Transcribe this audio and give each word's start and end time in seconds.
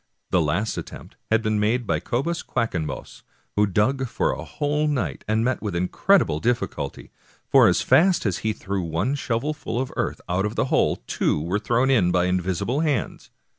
The 0.31 0.41
last 0.41 0.79
attempt 0.79 1.15
had 1.29 1.43
been 1.43 1.59
made 1.59 1.85
by 1.85 1.99
Cobus 1.99 2.41
Quackenbos, 2.41 3.21
who 3.55 3.67
dug 3.67 4.07
for 4.07 4.31
a 4.31 4.43
whole 4.43 4.87
night, 4.87 5.23
and 5.27 5.45
met 5.45 5.61
with 5.61 5.75
incredible 5.75 6.41
dilBculty, 6.41 7.11
for 7.47 7.67
as 7.67 7.83
fast 7.83 8.25
as 8.25 8.39
he 8.39 8.51
threw 8.51 8.81
one 8.81 9.13
shovelful 9.13 9.79
of 9.79 9.93
earth 9.95 10.19
out 10.27 10.47
of 10.47 10.55
the 10.55 10.65
hole, 10.73 10.95
two 11.05 11.39
were 11.39 11.59
thrown 11.59 11.91
in 11.91 12.11
by 12.11 12.25
invisible 12.25 12.79
hands. 12.79 13.29